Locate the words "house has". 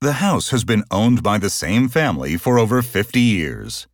0.22-0.62